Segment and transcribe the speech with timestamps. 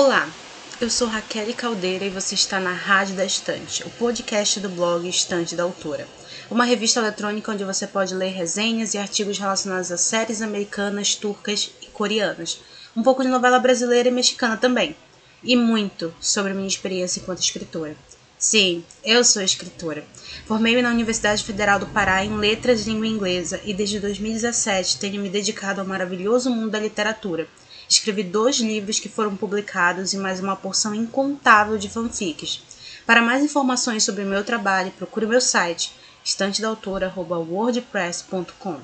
[0.00, 0.32] Olá,
[0.80, 5.08] eu sou Raquel Caldeira e você está na Rádio da Estante, o podcast do blog
[5.08, 6.06] Estante da Autora.
[6.48, 11.72] Uma revista eletrônica onde você pode ler resenhas e artigos relacionados a séries americanas, turcas
[11.82, 12.60] e coreanas.
[12.96, 14.94] Um pouco de novela brasileira e mexicana também.
[15.42, 17.96] E muito sobre minha experiência enquanto escritora.
[18.38, 20.04] Sim, eu sou escritora.
[20.46, 25.20] Formei-me na Universidade Federal do Pará em Letras de Língua Inglesa e desde 2017 tenho
[25.20, 27.48] me dedicado ao maravilhoso mundo da literatura.
[27.88, 32.60] Escrevi dois livros que foram publicados e mais uma porção incontável de fanfics.
[33.06, 38.80] Para mais informações sobre meu trabalho, procure meu site estantedautora.wordpress.com.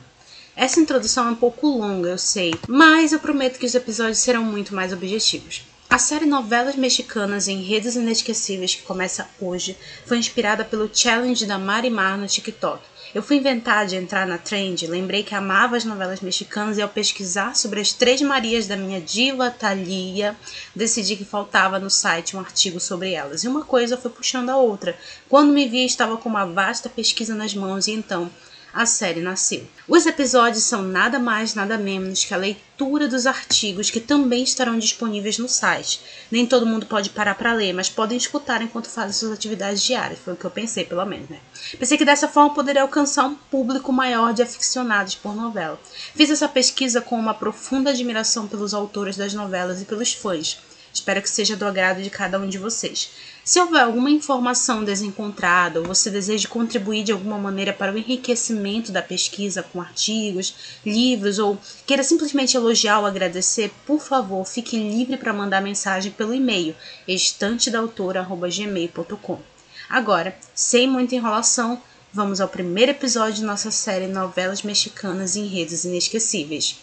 [0.57, 4.43] Essa introdução é um pouco longa, eu sei, mas eu prometo que os episódios serão
[4.43, 5.63] muito mais objetivos.
[5.95, 11.57] A série Novelas Mexicanas em Redes Inesquecíveis, que começa hoje, foi inspirada pelo challenge da
[11.57, 12.83] Marimar no TikTok.
[13.15, 16.89] Eu fui inventar de entrar na trend, lembrei que amava as novelas mexicanas e ao
[16.89, 20.35] pesquisar sobre as três Marias da minha diva Thalia,
[20.75, 23.45] decidi que faltava no site um artigo sobre elas.
[23.45, 24.99] E uma coisa foi puxando a outra.
[25.29, 28.33] Quando me vi, estava com uma vasta pesquisa nas mãos e então
[28.75, 29.65] a série nasceu.
[29.87, 34.79] Os episódios são nada mais, nada menos que a leitura dos artigos que também estarão
[34.79, 36.01] disponíveis no site.
[36.31, 40.19] Nem todo mundo pode parar para ler, mas podem escutar enquanto fazem suas atividades diárias.
[40.19, 41.39] Foi o que eu pensei, pelo menos, né?
[41.79, 45.79] Pensei que dessa forma poderia alcançar um público maior de aficionados por novela.
[46.17, 50.59] Fiz essa pesquisa com uma profunda admiração pelos autores das novelas e pelos fãs.
[50.95, 53.11] Espero que seja do agrado de cada um de vocês.
[53.45, 58.93] Se houver alguma informação desencontrada ou você deseja contribuir de alguma maneira para o enriquecimento
[58.93, 60.55] da pesquisa com artigos,
[60.87, 66.33] livros ou queira simplesmente elogiar ou agradecer, por favor, fique livre para mandar mensagem pelo
[66.33, 66.77] e-mail
[67.09, 69.41] estantedautora.gmail.com.
[69.89, 71.83] Agora, sem muita enrolação,
[72.13, 76.77] vamos ao primeiro episódio de nossa série Novelas Mexicanas em Redes Inesquecíveis.